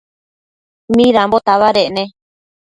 [0.95, 2.03] Midambo tabadec ne?